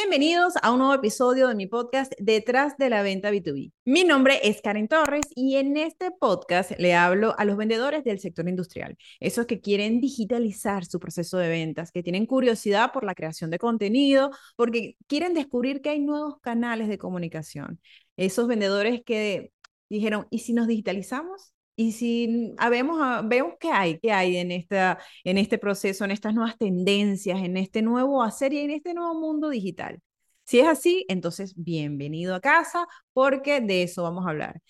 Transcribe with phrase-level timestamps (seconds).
[0.00, 3.72] Bienvenidos a un nuevo episodio de mi podcast Detrás de la Venta B2B.
[3.84, 8.20] Mi nombre es Karen Torres y en este podcast le hablo a los vendedores del
[8.20, 13.16] sector industrial, esos que quieren digitalizar su proceso de ventas, que tienen curiosidad por la
[13.16, 17.80] creación de contenido, porque quieren descubrir que hay nuevos canales de comunicación.
[18.16, 19.50] Esos vendedores que
[19.88, 21.52] dijeron, ¿y si nos digitalizamos?
[21.80, 26.34] Y si vemos, vemos qué hay, qué hay en, esta, en este proceso, en estas
[26.34, 30.00] nuevas tendencias, en este nuevo hacer y en este nuevo mundo digital.
[30.44, 34.60] Si es así, entonces bienvenido a casa porque de eso vamos a hablar.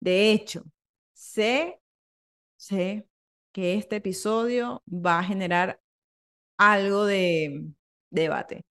[0.00, 0.64] De hecho,
[1.12, 1.78] sé,
[2.56, 3.06] sé
[3.52, 5.80] que este episodio va a generar
[6.58, 7.64] algo de
[8.10, 8.64] debate,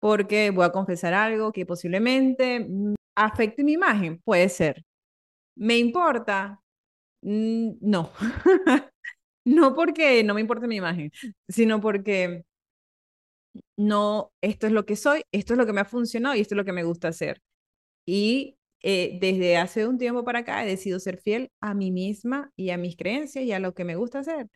[0.00, 4.84] porque voy a confesar algo que posiblemente mm, afecte mi imagen, puede ser.
[5.56, 6.59] ¿Me importa?
[7.22, 8.10] Mm, no,
[9.44, 11.10] no porque no me importe mi imagen,
[11.48, 12.44] sino porque
[13.76, 16.54] no, esto es lo que soy, esto es lo que me ha funcionado y esto
[16.54, 17.40] es lo que me gusta hacer.
[18.06, 22.52] Y eh, desde hace un tiempo para acá he decidido ser fiel a mí misma
[22.56, 24.48] y a mis creencias y a lo que me gusta hacer.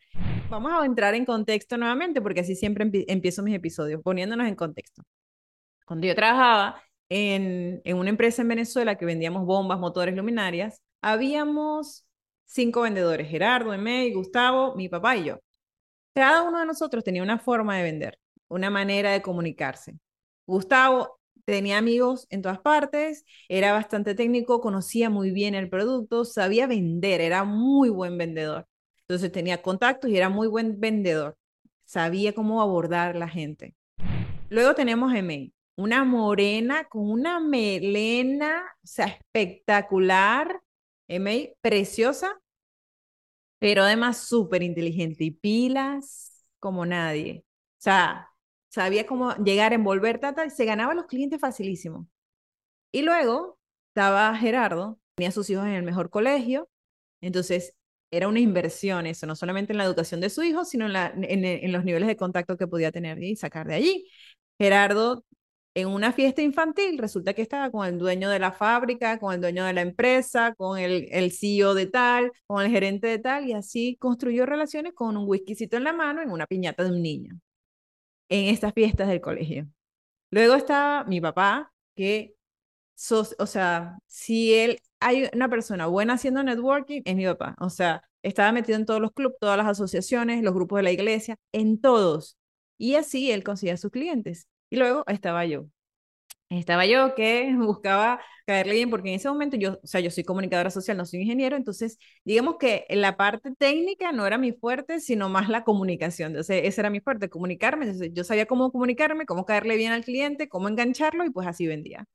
[0.49, 5.03] Vamos a entrar en contexto nuevamente porque así siempre empiezo mis episodios, poniéndonos en contexto.
[5.85, 12.05] Cuando yo trabajaba en, en una empresa en Venezuela que vendíamos bombas, motores, luminarias, habíamos
[12.45, 15.39] cinco vendedores, Gerardo, Emey, Gustavo, mi papá y yo.
[16.13, 19.97] Cada uno de nosotros tenía una forma de vender, una manera de comunicarse.
[20.45, 26.67] Gustavo tenía amigos en todas partes, era bastante técnico, conocía muy bien el producto, sabía
[26.67, 28.67] vender, era muy buen vendedor.
[29.01, 31.37] Entonces tenía contactos y era muy buen vendedor.
[31.83, 33.75] Sabía cómo abordar la gente.
[34.49, 40.61] Luego tenemos a Emey, una morena con una melena, o sea, espectacular,
[41.07, 42.39] Emey, preciosa,
[43.59, 47.43] pero además súper inteligente y pilas como nadie.
[47.79, 48.29] O sea,
[48.69, 52.07] sabía cómo llegar, envolver, tata, se ganaba a los clientes facilísimo.
[52.91, 56.69] Y luego estaba Gerardo, tenía sus hijos en el mejor colegio,
[57.21, 57.75] entonces
[58.11, 61.83] era una inversión eso, no solamente en la educación de su hijo, sino en los
[61.85, 64.09] niveles de contacto que podía tener y sacar de allí.
[64.59, 65.25] Gerardo
[65.75, 69.41] en una fiesta infantil, resulta que estaba con el dueño de la fábrica, con el
[69.41, 73.45] dueño de la empresa, con el, el CEO de tal, con el gerente de tal,
[73.47, 77.01] y así construyó relaciones con un whiskycito en la mano en una piñata de un
[77.01, 77.39] niño,
[78.29, 79.67] en estas fiestas del colegio.
[80.31, 82.35] Luego estaba mi papá, que,
[83.39, 87.55] o sea, si él, hay una persona buena haciendo networking, es mi papá.
[87.59, 90.91] O sea, estaba metido en todos los clubes, todas las asociaciones, los grupos de la
[90.91, 92.37] iglesia, en todos.
[92.77, 94.47] Y así él conseguía sus clientes.
[94.75, 95.67] Y luego estaba yo.
[96.49, 100.23] Estaba yo que buscaba caerle bien, porque en ese momento yo, o sea, yo soy
[100.25, 104.99] comunicadora social, no soy ingeniero, entonces digamos que la parte técnica no era mi fuerte,
[105.01, 106.29] sino más la comunicación.
[106.33, 107.85] Entonces, ese era mi fuerte, comunicarme.
[107.85, 111.67] Entonces, yo sabía cómo comunicarme, cómo caerle bien al cliente, cómo engancharlo y pues así
[111.67, 112.05] vendía.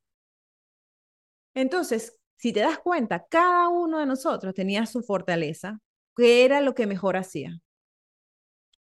[1.54, 5.81] Entonces, si te das cuenta, cada uno de nosotros tenía su fortaleza,
[6.16, 7.60] que era lo que mejor hacía.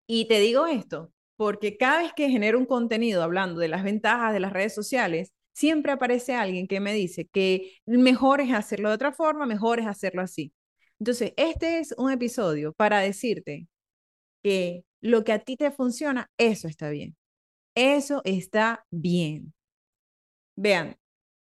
[0.06, 1.10] Y te digo esto,
[1.40, 5.32] porque cada vez que genero un contenido hablando de las ventajas de las redes sociales,
[5.54, 9.86] siempre aparece alguien que me dice que mejor es hacerlo de otra forma, mejor es
[9.86, 10.52] hacerlo así.
[10.98, 13.68] Entonces, este es un episodio para decirte
[14.42, 17.16] que lo que a ti te funciona, eso está bien.
[17.74, 19.54] Eso está bien.
[20.56, 20.96] Vean,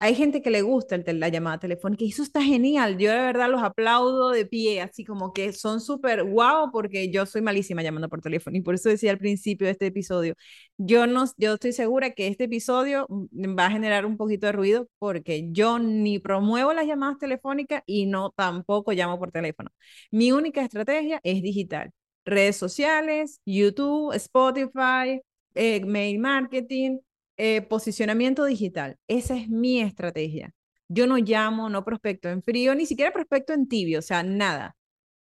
[0.03, 2.97] hay gente que le gusta el la llamada telefónica y eso está genial.
[2.99, 7.27] Yo de verdad los aplaudo de pie, así como que son súper guau porque yo
[7.27, 10.34] soy malísima llamando por teléfono y por eso decía al principio de este episodio,
[10.78, 14.53] yo no yo estoy segura que este episodio mm, va a generar un poquito de
[14.53, 19.71] ruido porque yo ni promuevo las llamadas telefónicas y no tampoco llamo por teléfono.
[20.10, 21.91] Mi única estrategia es digital.
[22.25, 25.21] Redes sociales, YouTube, Spotify,
[25.55, 26.99] eh, mail marketing,
[27.43, 28.99] eh, posicionamiento digital.
[29.09, 30.53] Esa es mi estrategia.
[30.89, 34.77] Yo no llamo, no prospecto en frío, ni siquiera prospecto en tibio, o sea, nada.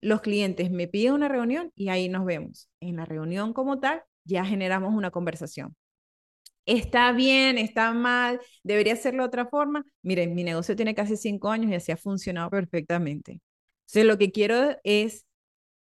[0.03, 2.69] Los clientes me piden una reunión y ahí nos vemos.
[2.81, 5.75] En la reunión como tal, ya generamos una conversación.
[6.67, 9.83] Está bien, está mal, debería hacerlo de otra forma.
[10.03, 13.41] Miren, mi negocio tiene casi cinco años y así ha funcionado perfectamente.
[13.87, 15.25] Entonces, lo que quiero es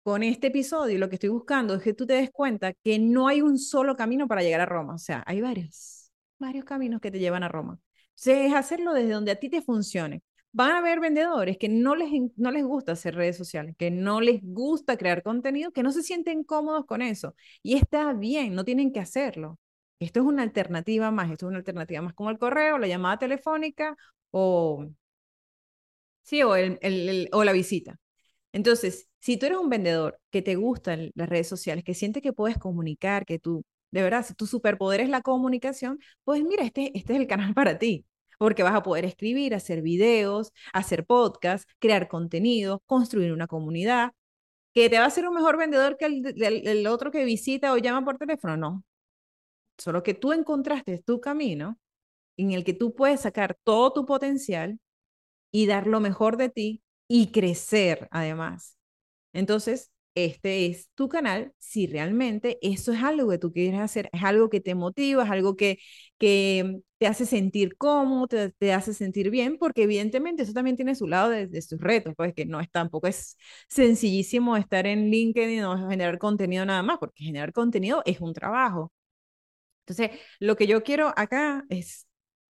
[0.03, 3.29] con este episodio, lo que estoy buscando es que tú te des cuenta que no
[3.29, 5.96] hay un solo camino para llegar a Roma, o sea, hay varios
[6.39, 7.79] varios caminos que te llevan a Roma.
[8.25, 10.23] es hacerlo desde donde a ti te funcione.
[10.53, 14.21] Van a haber vendedores que no les, no les gusta hacer redes sociales, que no
[14.21, 17.35] les gusta crear contenido, que no se sienten cómodos con eso.
[17.63, 19.59] Y está bien, no tienen que hacerlo.
[19.99, 23.19] Esto es una alternativa más, esto es una alternativa más como el correo, la llamada
[23.19, 23.97] telefónica
[24.31, 24.87] o,
[26.23, 27.99] sí, o, el, o la visita.
[28.53, 32.33] Entonces, si tú eres un vendedor que te gustan las redes sociales, que sientes que
[32.33, 36.97] puedes comunicar, que tu de verdad, si tu superpoder es la comunicación, pues mira, este,
[36.99, 38.05] este es el canal para ti
[38.39, 44.13] porque vas a poder escribir, hacer videos, hacer podcasts, crear contenido, construir una comunidad,
[44.75, 48.05] que te va a hacer un mejor vendedor que el, otro que visita o llama
[48.05, 48.85] por teléfono, no.
[49.79, 51.79] Solo que tú encontraste tu camino
[52.37, 54.79] en el que tú puedes sacar todo tu potencial
[55.51, 58.79] y dar lo mejor de ti y crecer además.
[59.33, 64.25] Entonces, este es tu canal si realmente eso es algo que tú quieres hacer, es
[64.25, 65.79] algo que te motiva, es algo que,
[66.19, 68.27] que te hace sentir cómodo,
[68.59, 72.33] te, hace sentir bien, porque evidentemente eso también tiene su lado de, sus retos, pues
[72.35, 73.37] que no es tampoco es
[73.69, 78.93] sencillísimo estar en LinkedIn o generar contenido nada más, porque generar contenido es un trabajo.
[79.87, 82.07] Entonces, lo que yo quiero acá es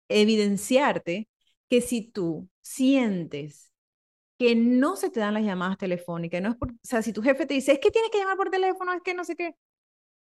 [0.09, 1.29] evidenciarte
[1.69, 3.73] que si tú sientes
[4.39, 7.23] que no se te dan las llamadas telefónicas, no es por, o sea, si tu
[7.23, 9.55] jefe te dice, es que tienes que llamar por teléfono, es que no sé qué,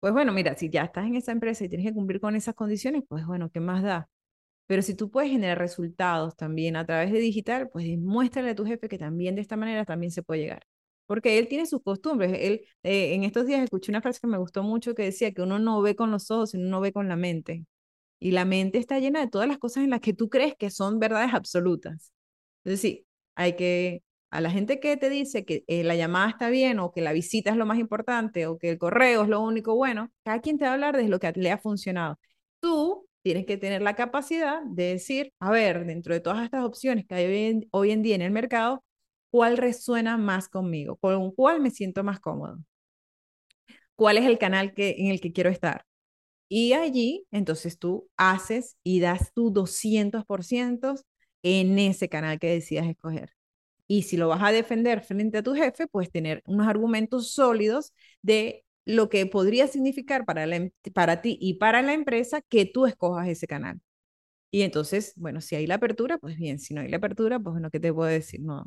[0.03, 2.55] pues bueno, mira, si ya estás en esa empresa y tienes que cumplir con esas
[2.55, 4.09] condiciones, pues bueno, ¿qué más da?
[4.67, 8.65] Pero si tú puedes generar resultados también a través de digital, pues muéstrale a tu
[8.65, 10.63] jefe que también de esta manera también se puede llegar.
[11.05, 12.33] Porque él tiene sus costumbres.
[12.39, 15.41] Él, eh, en estos días escuché una frase que me gustó mucho que decía que
[15.41, 17.65] uno no ve con los ojos, sino uno ve con la mente.
[18.19, 20.69] Y la mente está llena de todas las cosas en las que tú crees que
[20.69, 22.13] son verdades absolutas.
[22.63, 26.49] Entonces sí, hay que, a la gente que te dice que eh, la llamada está
[26.49, 29.41] bien o que la visita es lo más importante o que el correo es lo
[29.41, 32.19] único bueno, cada quien te va a hablar de lo que le ha funcionado.
[32.59, 37.05] Tú tienes que tener la capacidad de decir, a ver, dentro de todas estas opciones
[37.07, 38.83] que hay hoy en, día en el mercado,
[39.31, 40.97] ¿cuál resuena más conmigo?
[40.97, 42.59] ¿Con cuál me siento más cómodo?
[43.95, 45.85] ¿Cuál es el canal que, en el que quiero estar?
[46.49, 51.03] Y allí, entonces tú haces y das tu 200%
[51.43, 53.31] en ese canal que decidas escoger.
[53.87, 57.93] Y si lo vas a defender frente a tu jefe, pues tener unos argumentos sólidos
[58.21, 62.85] de lo que podría significar para, em, para ti y para la empresa que tú
[62.85, 63.79] escojas ese canal.
[64.51, 67.53] Y entonces, bueno, si hay la apertura, pues bien, si no hay la apertura, pues
[67.53, 68.41] bueno, ¿qué te puedo decir?
[68.41, 68.65] No,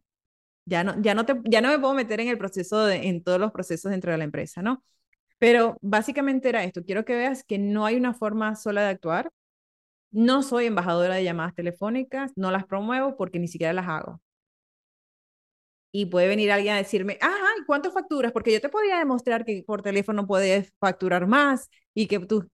[0.65, 3.41] ya no, ya no, te, ya no me puedo meter en el proceso, en todos
[3.41, 4.85] los procesos dentro de la empresa, ¿no?
[5.39, 9.31] Pero básicamente era esto, quiero que veas que no hay una forma sola de actuar.
[10.11, 14.21] No soy embajadora de llamadas telefónicas, no las promuevo porque ni siquiera las hago
[15.93, 18.33] y puede venir alguien a decirme, ajá, ¿y cuánto facturas?
[18.33, 22.47] Porque yo te podría demostrar que por teléfono puedes facturar más y que tu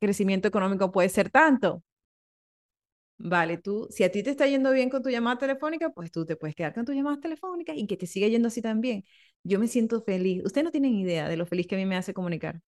[0.00, 1.82] crecimiento económico puede ser tanto.
[3.22, 6.24] Vale, tú, si a ti te está yendo bien con tu llamada telefónica, pues tú
[6.24, 9.04] te puedes quedar con tus llamadas telefónicas y que te siga yendo así también.
[9.44, 10.42] Yo me siento feliz.
[10.44, 12.62] Ustedes no tienen idea de lo feliz que a mí me hace comunicar,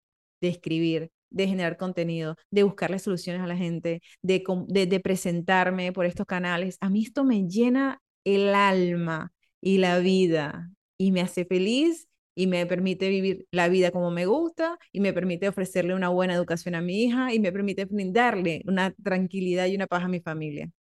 [0.42, 6.26] de escribir, de generar contenido, de buscarle soluciones a la gente, de, presentarme por estos
[6.26, 6.78] canales.
[6.82, 9.32] A mí esto me llena el alma
[9.62, 14.26] y la vida y me hace feliz y me permite vivir la vida como me
[14.26, 18.62] gusta y me permite ofrecerle una buena educación a mi hija y me permite brindarle
[18.66, 20.72] una tranquilidad y una paz a mi familia.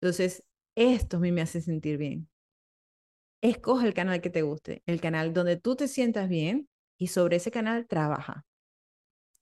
[0.00, 0.42] Entonces,
[0.74, 2.28] esto a mí me hace sentir bien.
[3.42, 6.68] Escoge el canal que te guste, el canal donde tú te sientas bien
[6.98, 8.44] y sobre ese canal trabaja.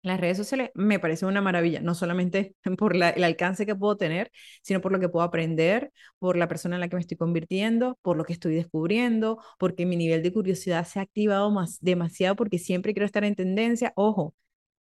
[0.03, 4.31] Las redes sociales me parecen una maravilla, no solamente por el alcance que puedo tener,
[4.63, 7.99] sino por lo que puedo aprender, por la persona en la que me estoy convirtiendo,
[8.03, 12.37] por lo que estoy descubriendo, porque mi nivel de curiosidad se ha activado más, demasiado
[12.37, 13.93] porque siempre quiero estar en tendencia.
[13.97, 14.35] Ojo,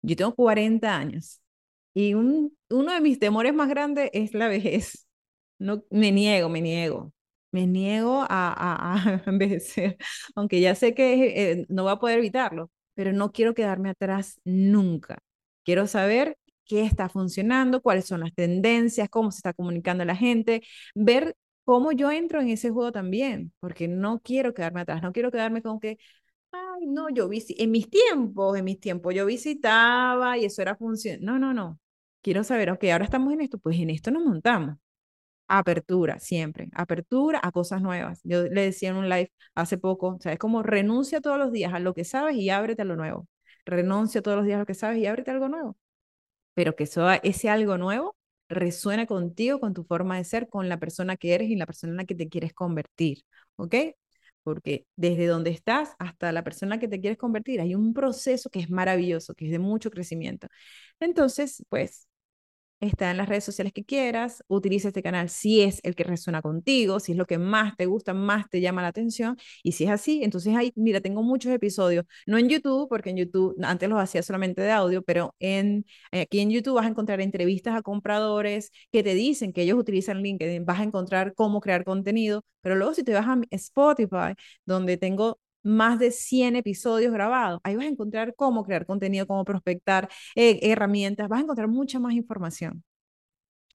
[0.01, 1.41] yo tengo 40 años
[1.93, 5.07] y un, uno de mis temores más grandes es la vejez.
[5.59, 7.13] No, me niego, me niego.
[7.51, 9.97] Me niego a, a, envejecer,
[10.35, 14.39] aunque ya sé que eh, no voy a poder evitarlo, pero no quiero quedarme atrás
[14.43, 15.19] nunca.
[15.63, 20.61] Quiero saber qué está funcionando, cuáles son las tendencias, cómo se está comunicando la gente,
[20.95, 21.35] ver
[21.65, 25.61] cómo yo entro en ese juego también, porque no quiero quedarme atrás, no quiero quedarme
[25.61, 25.97] con que,
[26.51, 30.75] ay, no, yo vi, en mis tiempos, en mis tiempos yo visitaba y eso era
[30.75, 31.19] función.
[31.21, 31.79] No, no, no.
[32.21, 34.77] Quiero saber, ok, ahora estamos en esto, pues en esto nos montamos
[35.59, 38.19] apertura siempre, apertura a cosas nuevas.
[38.23, 41.51] Yo le decía en un live hace poco, o sea, es como renuncia todos los
[41.51, 43.27] días a lo que sabes y ábrete a lo nuevo.
[43.65, 45.77] Renuncia todos los días a lo que sabes y ábrete a algo nuevo.
[46.53, 48.15] Pero que eso, ese algo nuevo
[48.49, 51.91] resuena contigo, con tu forma de ser, con la persona que eres y la persona
[51.91, 53.23] en la que te quieres convertir,
[53.55, 53.75] ¿ok?
[54.43, 58.59] Porque desde donde estás hasta la persona que te quieres convertir hay un proceso que
[58.59, 60.47] es maravilloso, que es de mucho crecimiento.
[60.99, 62.07] Entonces, pues
[62.87, 66.41] está en las redes sociales que quieras, utiliza este canal si es el que resuena
[66.41, 69.85] contigo, si es lo que más te gusta, más te llama la atención, y si
[69.85, 73.89] es así, entonces ahí, mira, tengo muchos episodios, no en YouTube, porque en YouTube antes
[73.89, 77.81] los hacía solamente de audio, pero en, aquí en YouTube vas a encontrar entrevistas a
[77.81, 82.75] compradores que te dicen que ellos utilizan LinkedIn, vas a encontrar cómo crear contenido, pero
[82.75, 84.35] luego si te vas a Spotify,
[84.65, 87.59] donde tengo más de 100 episodios grabados.
[87.63, 91.99] Ahí vas a encontrar cómo crear contenido, cómo prospectar, eh, herramientas, vas a encontrar mucha
[91.99, 92.83] más información.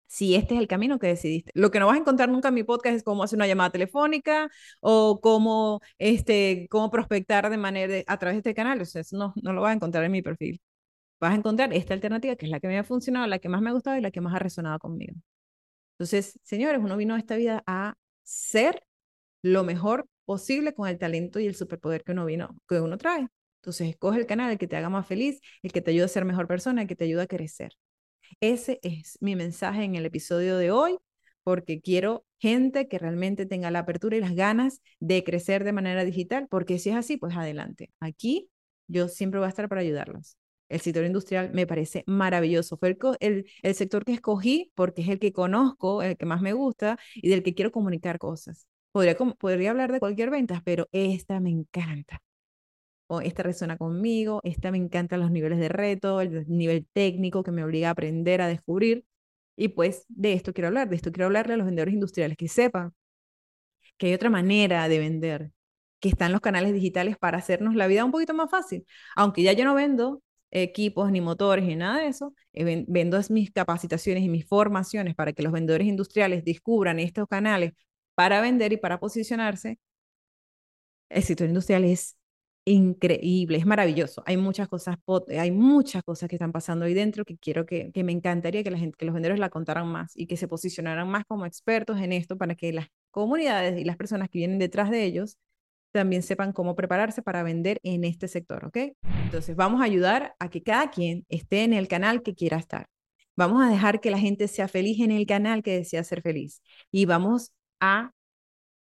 [0.06, 1.50] Si este es el camino que decidiste.
[1.54, 3.70] Lo que no vas a encontrar nunca en mi podcast es cómo hacer una llamada
[3.70, 4.48] telefónica
[4.80, 8.80] o cómo, este, cómo prospectar de manera a través de este canal.
[8.80, 10.60] O sea, eso no, no lo vas a encontrar en mi perfil.
[11.20, 13.60] Vas a encontrar esta alternativa que es la que me ha funcionado, la que más
[13.62, 15.14] me ha gustado y la que más ha resonado conmigo.
[15.94, 18.84] Entonces, señores, uno vino a esta vida a ser
[19.42, 23.28] lo mejor posible con el talento y el superpoder que uno vino, que uno trae.
[23.62, 26.08] Entonces, escoge el canal, el que te haga más feliz, el que te ayude a
[26.08, 27.72] ser mejor persona, el que te ayude a crecer.
[28.38, 30.98] Ese es mi mensaje en el episodio de hoy,
[31.44, 36.04] porque quiero gente que realmente tenga la apertura y las ganas de crecer de manera
[36.04, 37.90] digital, porque si es así, pues adelante.
[37.98, 38.50] Aquí
[38.86, 40.36] yo siempre voy a estar para ayudarlos.
[40.68, 42.76] El sector industrial me parece maravilloso.
[42.76, 46.52] Fue el, el, sector que escogí porque es el que conozco, el que más me
[46.52, 48.66] gusta y del que quiero comunicar cosas.
[48.92, 52.20] Podría, podría hablar de cualquier venta, pero esta me encanta.
[53.08, 57.52] O esta resuena conmigo, esta me encanta los niveles de reto, el nivel técnico que
[57.52, 59.04] me obliga a aprender, a descubrir.
[59.56, 62.48] Y pues de esto quiero hablar, de esto quiero hablarle a los vendedores industriales, que
[62.48, 62.94] sepan
[63.96, 65.50] que hay otra manera de vender,
[66.00, 68.86] que están los canales digitales para hacernos la vida un poquito más fácil.
[69.16, 72.34] Aunque ya yo no vendo equipos, ni motores, ni nada de eso.
[72.52, 77.72] Eh, vendo mis capacitaciones y mis formaciones para que los vendedores industriales descubran estos canales
[78.18, 79.78] para vender y para posicionarse.
[81.08, 82.16] El sector industrial es
[82.64, 84.24] increíble, es maravilloso.
[84.26, 84.96] Hay muchas cosas,
[85.28, 88.72] hay muchas cosas que están pasando ahí dentro que quiero que, que me encantaría que
[88.72, 88.80] los
[89.14, 92.72] vendedores la contaran más y que se posicionaran más como expertos en esto para que
[92.72, 95.38] las comunidades y las personas que vienen detrás de ellos
[95.92, 98.78] también sepan cómo prepararse para vender en este sector, ¿ok?
[99.22, 102.88] Entonces, vamos a ayudar a que cada quien esté en el canal que quiera estar.
[103.36, 106.60] Vamos a dejar que la gente sea feliz en el canal que desea ser feliz.
[106.90, 108.12] Y vamos a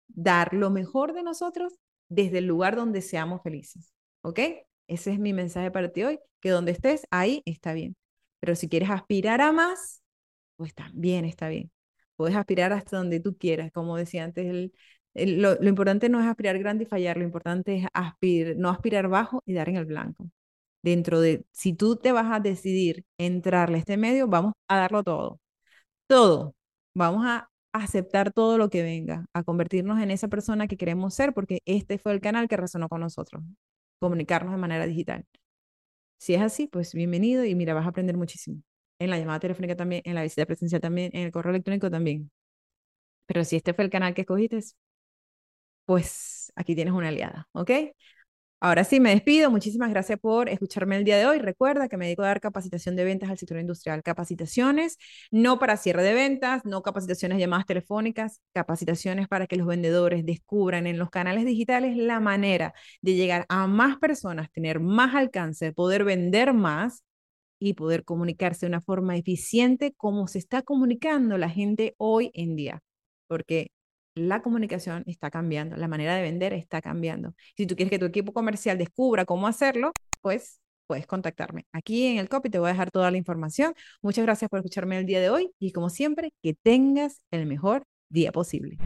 [0.08, 1.76] dar lo mejor de nosotros
[2.10, 4.40] desde el lugar donde seamos felices, ¿ok?
[4.88, 7.96] Ese es mi mensaje para ti hoy, que donde estés, ahí está bien.
[8.40, 10.02] Pero si quieres aspirar a más,
[10.56, 11.72] pues también está bien.
[12.16, 14.72] Puedes aspirar hasta donde tú quieras, como decía antes
[15.26, 19.42] lo, importante no es aspirar grande y fallar, lo importante es aspirar, no aspirar bajo
[19.46, 20.30] y dar en el blanco.
[20.84, 25.04] Dentro de, si tú te vas a decidir entrarle a este medio, vamos a darlo
[25.04, 25.40] todo.
[26.08, 26.56] Todo.
[26.94, 27.50] Vamos a
[27.84, 31.98] aceptar todo lo que venga, a convertirnos en esa persona que queremos ser, porque este
[31.98, 33.44] fue el canal que resonó con nosotros,
[34.00, 35.26] comunicarnos de manera digital.
[36.20, 38.62] Si es así, pues bienvenido y mira, vas a aprender muchísimo.
[39.00, 42.32] En la llamada telefónica también, en la visita presencial también, en el correo electrónico también.
[43.28, 44.60] Pero si este fue el canal que escogiste,
[45.86, 47.72] pues aquí tienes una aliada, ¿ok?
[48.60, 49.52] Ahora sí, me despido.
[49.52, 51.38] Muchísimas gracias por escucharme el día de hoy.
[51.38, 54.02] Recuerda que me dedico a dar capacitación de ventas al sector industrial.
[54.02, 54.98] Capacitaciones
[55.30, 60.88] no para cierre de ventas, no capacitaciones llamadas telefónicas, capacitaciones para que los vendedores descubran
[60.88, 66.04] en los canales digitales la manera de llegar a más personas, tener más alcance, poder
[66.04, 67.04] vender más
[67.60, 72.56] y poder comunicarse de una forma eficiente como se está comunicando la gente hoy en
[72.56, 72.82] día.
[73.28, 73.72] Porque
[74.18, 77.34] la comunicación está cambiando, la manera de vender está cambiando.
[77.56, 81.66] Si tú quieres que tu equipo comercial descubra cómo hacerlo, pues puedes contactarme.
[81.72, 83.74] Aquí en el copy te voy a dejar toda la información.
[84.02, 87.84] Muchas gracias por escucharme el día de hoy y como siempre, que tengas el mejor
[88.10, 88.78] día posible.